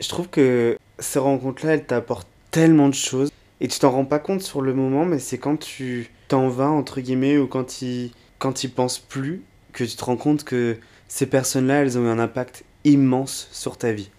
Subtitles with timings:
[0.00, 3.30] Je trouve que ces rencontres-là, elles t'apportent tellement de choses.
[3.60, 6.70] Et tu t'en rends pas compte sur le moment, mais c'est quand tu t'en vas,
[6.70, 9.42] entre guillemets, ou quand il quand ils penses plus,
[9.74, 10.78] que tu te rends compte que
[11.08, 14.10] ces personnes-là, elles ont eu un impact immense sur ta vie.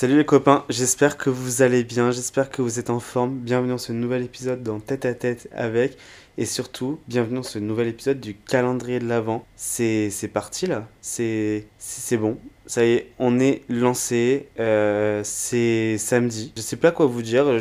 [0.00, 3.34] Salut les copains, j'espère que vous allez bien, j'espère que vous êtes en forme.
[3.34, 5.98] Bienvenue dans ce nouvel épisode dans Tête à Tête avec.
[6.38, 9.44] Et surtout, bienvenue dans ce nouvel épisode du calendrier de l'Avent.
[9.56, 11.66] C'est parti là, c'est
[12.12, 12.38] bon.
[12.64, 14.48] Ça y est, on est lancé.
[14.58, 16.54] Euh, c'est samedi.
[16.56, 17.58] Je sais pas quoi vous dire.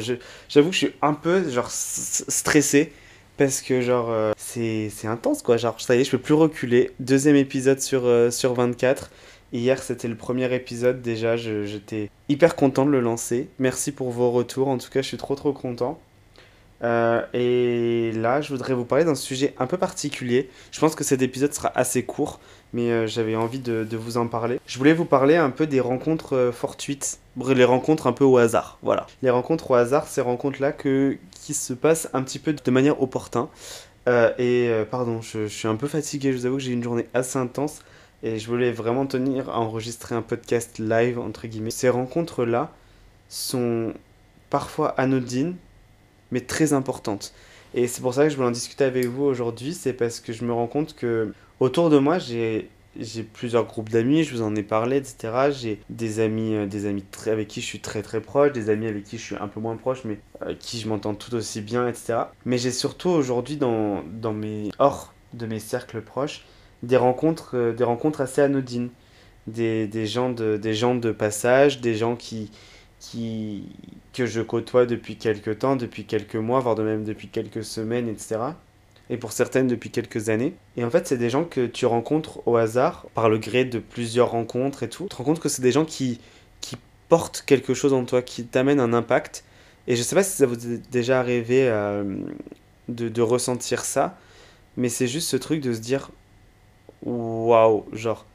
[0.47, 2.93] J'avoue que je suis un peu genre stressé
[3.39, 5.55] parce que genre euh, c'est intense quoi.
[5.55, 6.91] Genre ça y est, je peux plus reculer.
[6.99, 9.09] Deuxième épisode sur, euh, sur 24.
[9.53, 13.47] Hier, c'était le premier épisode déjà, j'étais hyper content de le lancer.
[13.57, 15.99] Merci pour vos retours, en tout cas, je suis trop trop content.
[16.83, 20.49] Euh, et là, je voudrais vous parler d'un sujet un peu particulier.
[20.71, 22.39] Je pense que cet épisode sera assez court,
[22.73, 24.59] mais euh, j'avais envie de, vous en parler.
[24.65, 28.37] Je voulais vous parler un peu des rencontres euh, fortuites, les rencontres un peu au
[28.37, 28.77] hasard.
[28.81, 29.07] Voilà.
[29.21, 33.47] Les rencontres au hasard, ces rencontres-là qui se passent un petit peu de manière opportune.
[34.37, 37.07] et pardon, je, je, suis un peu fatigué, je vous avoue que j'ai une journée
[37.13, 37.79] assez intense.
[38.21, 41.71] Et je voulais vraiment tenir à enregistrer un podcast live, entre guillemets.
[41.71, 42.69] Ces rencontres-là
[43.29, 43.93] sont
[44.49, 45.55] parfois anodines,
[46.31, 47.33] mais très importantes.
[47.73, 50.33] Et c'est pour ça que je voulais en discuter avec vous aujourd'hui, c'est parce que
[50.33, 54.41] je me rends compte que autour de moi, j'ai j'ai plusieurs groupes d'amis, je vous
[54.41, 55.51] en ai parlé, etc.
[55.51, 58.69] J'ai des amis, euh, des amis très, avec qui je suis très très proche, des
[58.69, 61.33] amis avec qui je suis un peu moins proche, mais avec qui je m'entends tout
[61.35, 62.15] aussi bien, etc.
[62.45, 66.45] Mais j'ai surtout aujourd'hui dans, dans mes hors de mes cercles proches,
[66.83, 68.89] des rencontres, euh, des rencontres assez anodines.
[69.47, 72.51] Des, des, gens de, des gens de passage, des gens qui,
[72.99, 73.63] qui,
[74.13, 78.39] que je côtoie depuis quelques temps, depuis quelques mois, voire même depuis quelques semaines, etc.
[79.09, 80.53] Et pour certaines depuis quelques années.
[80.77, 83.79] Et en fait, c'est des gens que tu rencontres au hasard, par le gré de
[83.79, 85.03] plusieurs rencontres et tout.
[85.03, 86.19] Tu te rends compte que c'est des gens qui,
[86.61, 86.77] qui
[87.07, 89.43] portent quelque chose en toi, qui t'amènent un impact.
[89.87, 92.03] Et je sais pas si ça vous est déjà arrivé euh,
[92.89, 94.17] de, de ressentir ça,
[94.77, 96.11] mais c'est juste ce truc de se dire
[97.03, 98.25] waouh, genre,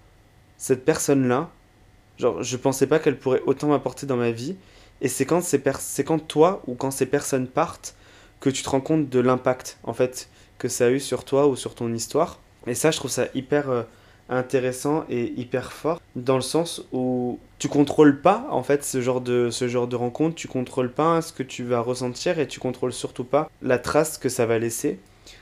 [0.56, 1.50] cette personne-là,
[2.18, 4.56] genre, je pensais pas qu'elle pourrait autant m'apporter dans ma vie.
[5.00, 7.94] Et c'est quand, c'est quand toi ou quand ces personnes partent
[8.40, 11.46] que tu te rends compte de l'impact, en fait, que ça a eu sur toi
[11.46, 12.40] ou sur ton histoire.
[12.66, 13.82] Et ça, je trouve ça hyper euh,
[14.28, 19.20] intéressant et hyper fort, dans le sens où tu contrôles pas, en fait, ce genre
[19.20, 22.60] de, ce genre de rencontre, tu contrôles pas ce que tu vas ressentir et tu
[22.60, 24.98] contrôles surtout pas la trace que ça va laisser.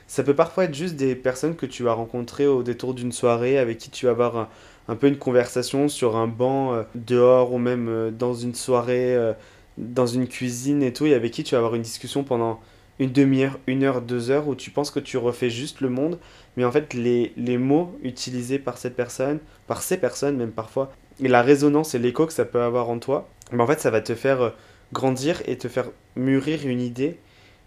[0.07, 3.57] Ça peut parfois être juste des personnes que tu vas rencontrer au détour d'une soirée,
[3.57, 4.49] avec qui tu vas avoir
[4.95, 9.33] peu une conversation sur un banc euh, dehors ou même euh, dans une soirée, euh,
[9.77, 12.59] dans une cuisine et tout, et avec qui tu vas avoir une discussion pendant
[12.99, 16.19] une demi-heure, une heure, deux heures, où tu penses que tu refais juste le monde,
[16.57, 20.91] mais en fait les, les mots utilisés par cette personne, par ces personnes même parfois,
[21.19, 23.89] et la résonance et l'écho que ça peut avoir en toi, mais en fait ça
[23.89, 24.53] va te faire
[24.91, 27.17] grandir et te faire mûrir une idée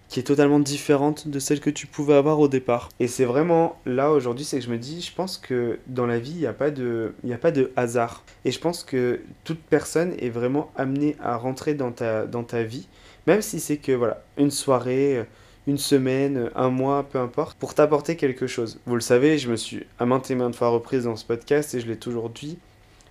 [0.08, 2.90] qui est totalement différente de celle que tu pouvais avoir au départ.
[3.00, 6.18] Et c'est vraiment là aujourd'hui, c'est que je me dis, je pense que dans la
[6.18, 8.24] vie, il n'y a, pas de, a pas de hasard.
[8.44, 12.62] Et je pense que toute personne est vraiment amenée à rentrer dans ta, dans ta
[12.62, 12.86] vie,
[13.26, 15.26] même si c'est que, voilà, une soirée,
[15.66, 18.78] une semaine, un mois, peu importe, pour t'apporter quelque chose.
[18.86, 21.74] Vous le savez, je me suis à maintes et maintes fois reprise dans ce podcast
[21.74, 22.58] et je l'ai toujours dit.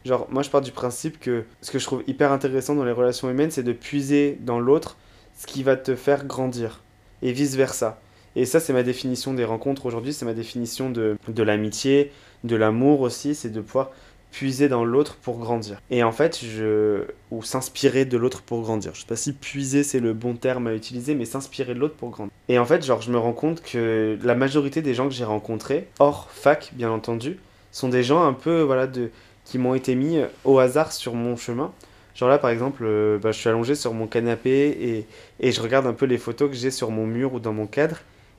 [0.05, 2.91] Genre, moi je pars du principe que ce que je trouve hyper intéressant dans les
[2.91, 4.97] relations humaines, c'est de puiser dans l'autre
[5.35, 6.81] ce qui va te faire grandir
[7.22, 8.00] et vice-versa.
[8.35, 12.12] Et ça, c'est ma définition des rencontres aujourd'hui, c'est ma définition de, de l'amitié,
[12.44, 13.91] de l'amour aussi, c'est de pouvoir
[14.31, 15.79] puiser dans l'autre pour grandir.
[15.90, 17.06] Et en fait, je...
[17.31, 18.94] ou s'inspirer de l'autre pour grandir.
[18.94, 21.96] Je sais pas si puiser c'est le bon terme à utiliser, mais s'inspirer de l'autre
[21.96, 22.34] pour grandir.
[22.50, 25.23] Et en fait, genre, je me rends compte que la majorité des gens que j'ai
[25.23, 27.40] rencontrés, hors fac bien entendu,
[27.72, 29.09] sont des gens un peu, voilà, de...
[29.46, 31.72] qui m'ont été mis au hasard sur mon chemin.
[32.15, 35.07] Genre là, par exemple, euh, bah, je suis allongé sur mon canapé et,
[35.45, 37.67] et, je regarde un peu les photos que j'ai sur mon mur ou dans mon
[37.67, 37.97] cadre.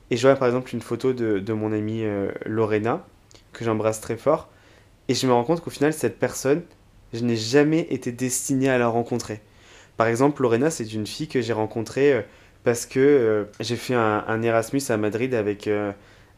[0.09, 3.05] Et je vois par exemple une photo de, de mon amie euh, Lorena,
[3.53, 4.49] que j'embrasse très fort.
[5.09, 6.63] Et je me rends compte qu'au final, cette personne,
[7.13, 9.41] je n'ai jamais été destiné à la rencontrer.
[9.95, 12.21] Par exemple, Lorena, c'est une fille que j'ai rencontrée euh,
[12.63, 15.69] parce que j'ai fait un, un, Erasmus à Madrid avec,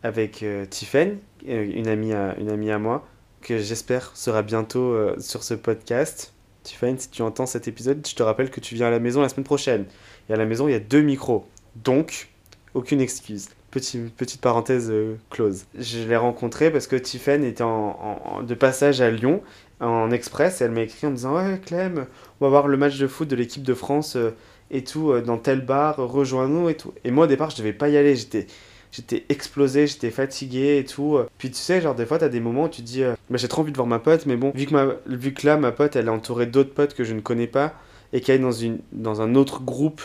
[0.04, 3.08] avec Tiffen, une amie, une amie à moi,
[3.42, 6.34] que j'espère sera bientôt sur ce podcast.
[6.69, 9.21] Tiffany, si tu entends cet épisode, je te rappelle que tu viens à la maison
[9.21, 9.86] la semaine prochaine.
[10.30, 11.48] Et à la maison, il y a deux micros.
[11.75, 12.30] Donc,
[12.75, 13.50] aucune excuse.
[13.71, 15.66] petite parenthèse euh, close.
[15.77, 19.42] Je l'ai rencontrée parce que Tiffany était en, de passage à Lyon
[19.80, 22.06] en express et elle m'a écrit en me disant Ouais, Clem,
[22.39, 24.36] on va voir le match de foot de l'équipe de France euh,
[24.69, 26.94] et tout euh, dans tel bar, rejoins-nous et tout.
[27.04, 28.16] Et moi, au départ, je devais pas y aller.
[28.16, 28.45] J'étais
[28.92, 31.20] j'étais explosé, j'étais fatigué et tout.
[31.38, 33.48] Puis tu sais, genre des fois, t'as des moments où tu dis, euh, bah, j'ai
[33.48, 35.96] trop envie de voir ma pote, mais bon, vu que, vu que là, ma pote,
[35.96, 37.74] elle est entourée d'autres potes que je ne connais pas
[38.14, 40.02] et qu'elle est dans, une, dans un autre groupe,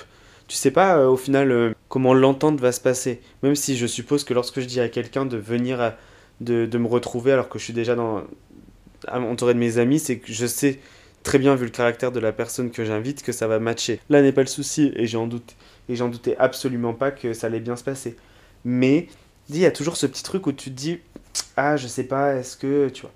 [0.46, 3.20] tu sais pas euh, au final euh, comment l'entente va se passer.
[3.42, 5.94] Même si je suppose que lorsque je dis à quelqu'un de venir,
[6.40, 8.24] de, de, me retrouver alors que je suis déjà dans,
[9.10, 10.80] entouré de mes amis, c'est que je sais
[11.22, 13.98] très bien, vu le caractère de la personne que j'invite, que ça va matcher.
[14.10, 15.54] Là n'est pas le souci et j'en doute.
[15.88, 18.16] Et j'en doutais absolument pas que ça allait bien se passer.
[18.64, 19.08] Mais
[19.48, 21.00] il y a toujours ce petit truc où tu te dis
[21.56, 22.88] Ah, je sais pas, est-ce que.
[22.88, 23.12] Tu vois.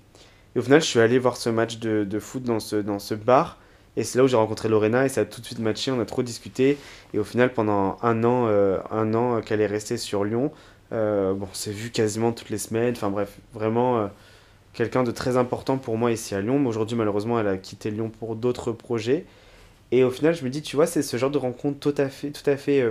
[0.55, 2.99] Et au final, je suis allé voir ce match de, de foot dans ce, dans
[2.99, 3.57] ce bar.
[3.97, 5.91] Et c'est là où j'ai rencontré Lorena et ça a tout de suite matché.
[5.91, 6.77] On a trop discuté.
[7.13, 10.51] Et au final, pendant un an, euh, un an qu'elle est restée sur Lyon,
[10.93, 12.93] euh, bon, on s'est vu quasiment toutes les semaines.
[12.95, 14.07] Enfin bref, vraiment euh,
[14.73, 16.59] quelqu'un de très important pour moi ici à Lyon.
[16.59, 19.25] Mais aujourd'hui, malheureusement, elle a quitté Lyon pour d'autres projets.
[19.91, 22.09] Et au final, je me dis, tu vois, c'est ce genre de rencontre tout à
[22.09, 22.85] fait, tout à fait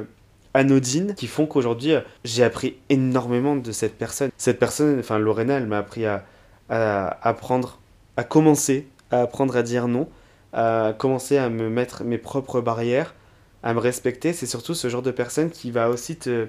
[0.59, 4.31] anodines qui font qu'aujourd'hui, euh, j'ai appris énormément de cette personne.
[4.37, 6.25] Cette personne, enfin Lorena, elle m'a appris à,
[6.69, 7.79] à apprendre,
[8.17, 10.09] à commencer à apprendre à dire non,
[10.53, 13.15] à commencer à me mettre mes propres barrières,
[13.63, 14.33] à me respecter.
[14.33, 16.49] C'est surtout ce genre de personne qui va aussi te,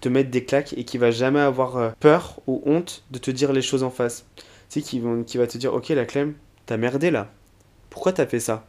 [0.00, 3.30] te mettre des claques et qui va jamais avoir euh, peur ou honte de te
[3.30, 4.24] dire les choses en face.
[4.36, 6.34] Tu sais, qui, vont, qui va te dire, ok la Clem,
[6.66, 7.28] t'as merdé là.
[7.90, 8.66] Pourquoi t'as fait ça?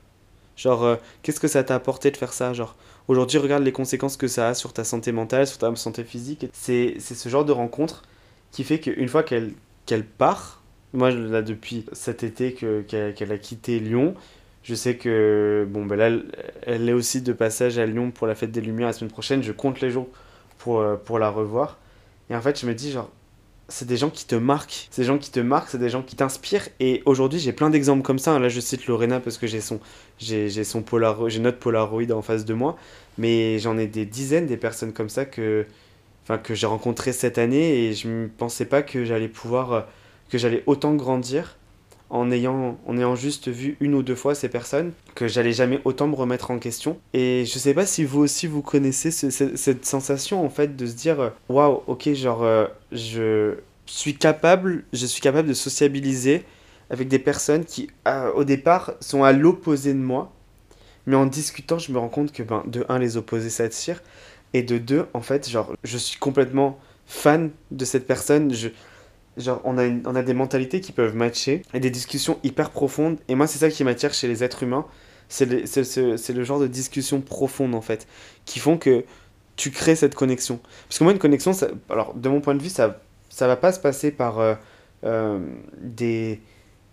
[0.56, 2.54] Genre, euh, qu'est-ce que ça t'a apporté de faire ça?
[2.54, 2.76] Genre,
[3.12, 6.48] aujourd'hui, regarde les conséquences que ça a sur ta santé mentale, sur ta santé physique.
[6.54, 8.04] C'est ce genre de rencontre
[8.52, 10.62] qui fait qu'une fois qu'elle part,
[10.94, 14.16] moi, là, depuis cet été qu'elle qu a quitté Lyon,
[14.64, 16.10] je sais que, bon, ben là,
[16.64, 19.42] elle est aussi de passage à Lyon pour la fête des Lumières la semaine prochaine.
[19.42, 20.08] Je compte les jours
[20.60, 21.80] pour, euh, pour la revoir.
[22.30, 23.10] Et en fait, je me dis, genre,
[23.72, 24.88] c'est des gens qui te marquent.
[24.92, 26.68] C'est des gens qui te marquent, c'est des gens qui t'inspirent.
[26.80, 28.38] Et aujourd'hui, j'ai plein d'exemples comme ça.
[28.38, 29.80] Là, je cite Lorena parce que j'ai son,
[30.20, 32.78] j'ai, son Polaroid, j'ai notre Polaroid en face de moi.
[33.18, 35.66] Mais j'en ai des dizaines des personnes comme ça que,
[36.24, 39.82] enfin, que j'ai rencontrées cette année et je ne pensais pas que j'allais pouvoir, euh,
[40.30, 41.58] que j'allais autant grandir
[42.12, 46.08] en ayant, ayant juste vu une ou deux fois ces personnes, que j'allais jamais autant
[46.08, 47.00] me remettre en question.
[47.14, 50.94] Et je sais pas si vous aussi vous connaissez cette sensation en fait de se
[50.94, 53.56] dire euh, waouh, ok, genre euh, je
[53.86, 56.44] suis capable, je suis capable de sociabiliser
[56.90, 57.90] avec des personnes qui
[58.36, 60.34] au départ sont à l'opposé de moi,
[61.06, 64.04] mais en discutant, je me rends compte que ben, de un, les opposés s'attirent,
[64.54, 68.54] et de deux, en fait, genre, je suis complètement fan de cette personne.
[68.54, 68.70] Je,
[69.38, 73.18] genre on a, on a des mentalités qui peuvent matcher et des discussions hyper profondes.
[73.28, 74.86] Et moi, c'est ça qui m'attire chez les êtres humains.
[75.30, 78.06] C'est le, le, genre de discussions profondes, en fait,
[78.46, 79.06] qui font que
[79.56, 80.60] tu crées cette connexion.
[80.88, 81.54] Parce que moi, une connexion,
[81.90, 83.00] alors de mon point de vue, ça
[83.32, 84.56] ça va pas se passer par euh,
[85.06, 85.40] euh,
[85.80, 86.42] des,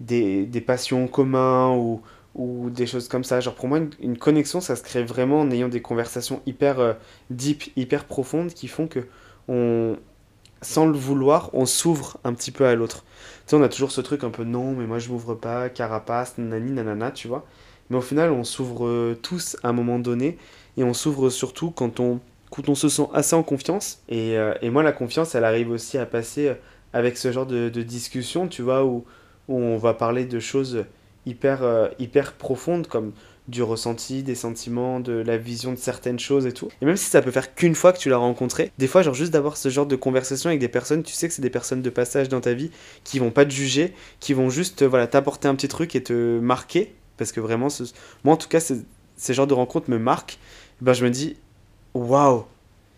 [0.01, 2.01] des, des, passions communs ou,
[2.37, 3.41] ou des choses comme ça.
[3.41, 6.95] Genre pour moi, une, connexion, ça se crée vraiment en ayant des conversations hyper euh,
[7.31, 9.01] deep, hyper profondes qui font que
[9.49, 9.97] on,
[10.63, 13.05] sans le vouloir, on s'ouvre un petit peu à l'autre.
[13.47, 15.69] Tu sais, on a toujours ce truc un peu non, mais moi je m'ouvre pas,
[15.69, 17.47] carapace, nani, nanana, tu vois.
[17.91, 20.39] Mais au final, on s'ouvre euh, tous à un moment donné
[20.77, 22.21] et on s'ouvre surtout quand on,
[22.51, 24.03] quand on se sent assez en confiance.
[24.09, 26.55] Et, euh, et, moi, la confiance, elle arrive aussi à passer euh,
[26.93, 29.05] avec ce genre de, de discussion, tu vois, où,
[29.49, 30.85] où, on va parler de choses
[31.27, 33.13] hyper, hyper profondes comme
[33.49, 36.69] du ressenti, des sentiments, de la vision de certaines choses et tout.
[36.83, 39.15] Et même si ça peut faire qu'une fois que tu l'as rencontré, des fois, genre
[39.15, 41.81] juste d'avoir ce genre de conversation avec des personnes, tu sais que c'est des personnes
[41.81, 42.71] de passage dans ta vie
[43.05, 46.39] qui vont pas te juger, qui vont juste voilà, t'apporter un petit truc et te
[46.39, 46.95] marquer.
[47.17, 47.69] Parce que vraiment,
[48.23, 50.39] moi en tout cas, ces genres de rencontres me marquent.
[50.83, 51.37] ben, je me dis,
[51.95, 52.45] waouh,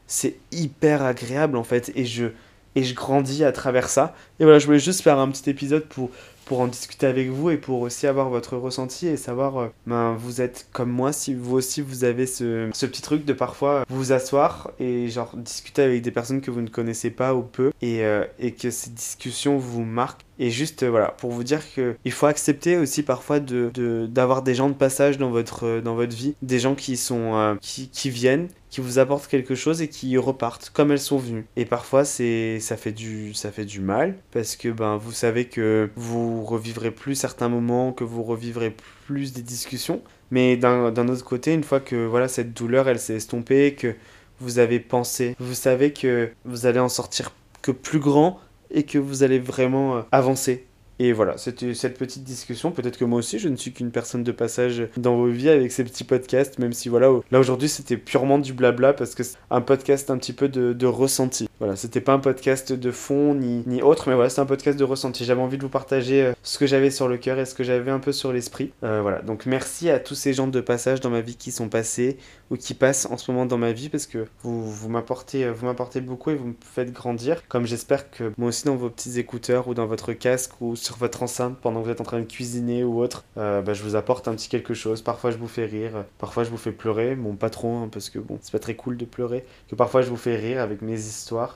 [0.06, 1.92] c'est hyper agréable en fait.
[1.94, 2.26] Et je,
[2.74, 4.14] et je grandis à travers ça.
[4.40, 6.10] Et voilà, je voulais juste faire un petit épisode pour
[6.50, 10.16] pour en discuter avec vous et pour aussi avoir votre ressenti et savoir, euh, ben,
[10.18, 13.84] vous êtes comme moi, si vous aussi vous avez ce, ce, petit truc de parfois
[13.88, 17.70] vous asseoir et genre discuter avec des personnes que vous ne connaissez pas ou peu
[17.82, 20.22] et, euh, et que ces discussions vous marquent.
[20.40, 24.54] Et juste, euh, voilà, pour vous dire qu'il faut accepter aussi parfois d'avoir de, des
[24.56, 28.48] gens de passage dans votre, dans votre vie, des gens qui, sont, qui, qui viennent,
[28.70, 31.46] qui vous apportent quelque chose et qui repartent comme elles sont venues.
[31.56, 35.46] Et parfois, c'est ça fait du ça fait du mal parce que ben vous savez
[35.46, 38.74] que vous revivrez plus certains moments, que vous revivrez
[39.06, 40.02] plus des discussions.
[40.30, 43.96] Mais d'un autre côté, une fois que voilà cette douleur elle s'est estompée, que
[44.38, 48.98] vous avez pensé, vous savez que vous allez en sortir que plus grand et que
[48.98, 50.66] vous allez vraiment euh, avancer
[51.02, 52.72] et voilà, c'était cette petite discussion.
[52.72, 55.72] Peut-être que moi aussi, je ne suis qu'une personne de passage dans vos vies avec
[55.72, 59.38] ces petits podcasts, même si voilà, là aujourd'hui c'était purement du blabla parce que c'est
[59.50, 61.48] un podcast un petit peu de, de ressenti.
[61.60, 64.78] Voilà, c'était pas un podcast de fond ni, ni autre, mais voilà, c'est un podcast
[64.78, 65.26] de ressenti.
[65.26, 67.64] J'avais envie de vous partager euh, ce que j'avais sur le cœur et ce que
[67.64, 68.72] j'avais un peu sur l'esprit.
[68.82, 71.68] Euh, voilà, donc merci à tous ces gens de passage dans ma vie qui sont
[71.68, 72.16] passés
[72.50, 75.52] ou qui passent en ce moment dans ma vie parce que vous, vous m'apportez euh,
[75.52, 77.46] vous m'apportez beaucoup et vous me faites grandir.
[77.48, 80.96] Comme j'espère que moi aussi dans vos petits écouteurs ou dans votre casque ou sur
[80.96, 83.96] votre enceinte pendant que vous êtes en train de cuisiner ou autre, bah, je vous
[83.96, 85.02] apporte un petit quelque chose.
[85.02, 87.16] Parfois je vous fais rire, parfois je vous fais pleurer.
[87.16, 90.08] Mon patron, hein, parce que bon, c'est pas très cool de pleurer, que parfois je
[90.08, 91.49] vous fais rire avec mes histoires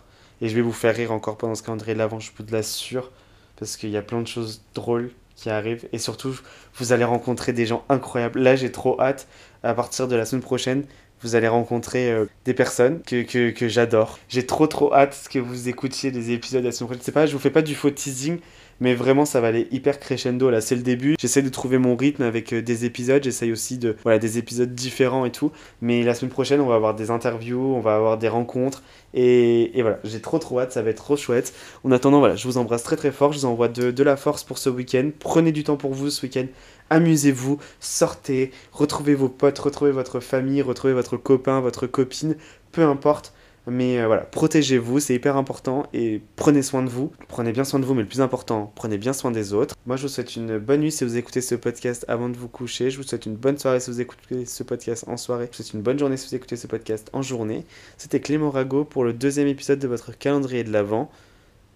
[0.45, 3.11] et je vais vous faire rire encore pendant ce calendrier de l'avant, je vous l'assure.
[3.57, 5.89] Parce qu'il y a plein de choses drôles qui arrivent.
[5.93, 6.39] Et surtout,
[6.75, 8.39] vous allez rencontrer des gens incroyables.
[8.41, 9.27] Là, j'ai trop hâte.
[9.63, 10.85] À partir de la semaine prochaine,
[11.23, 14.19] vous allez rencontrer euh, des personnes que, que, que j'adore.
[14.29, 17.03] J'ai trop trop hâte que vous écoutiez les épisodes de la semaine prochaine.
[17.05, 18.39] C'est pas, je vous fais pas du faux teasing,
[18.81, 20.61] mais vraiment ça va aller hyper crescendo là.
[20.61, 21.17] C'est le début.
[21.19, 23.23] J'essaie de trouver mon rythme avec euh, des épisodes.
[23.23, 25.51] J'essaye aussi de voilà des épisodes différents et tout.
[25.81, 28.83] Mais la semaine prochaine on va avoir des interviews on va avoir des rencontres.
[29.15, 30.01] Et, et voilà.
[30.05, 30.73] J'ai trop trop hâte.
[30.73, 31.55] Ça va être trop chouette.
[31.85, 33.33] En attendant voilà je vous embrasse très très fort.
[33.33, 35.11] Je vous envoie de, de la force pour ce week-end.
[35.21, 36.47] Prenez du temps pour vous ce week-end.
[36.91, 42.37] Amusez-vous, sortez, retrouvez vos potes, retrouvez votre famille, retrouvez votre copain, votre copine,
[42.73, 43.33] peu importe.
[43.67, 47.13] Mais euh, voilà, protégez-vous, c'est hyper important et prenez soin de vous.
[47.29, 49.75] Prenez bien soin de vous, mais le plus important, prenez bien soin des autres.
[49.87, 52.49] Moi, je vous souhaite une bonne nuit si vous écoutez ce podcast avant de vous
[52.49, 52.91] coucher.
[52.91, 55.49] Je vous souhaite une bonne soirée si vous écoutez ce podcast en soirée.
[55.51, 57.65] Je vous souhaite une bonne journée si vous écoutez ce podcast en journée.
[57.97, 61.11] C'était Clément Rago pour le deuxième épisode de votre calendrier de l'Avent.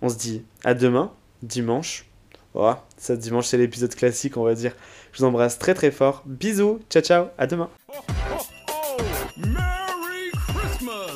[0.02, 2.04] On se dit à demain, dimanche.
[2.54, 4.75] Oh, ça dimanche c'est l'épisode classique, on va dire.
[5.12, 6.23] Je vous embrasse très très fort.
[6.26, 7.70] Bisous, ciao ciao, à demain.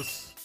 [0.03, 0.42] ます。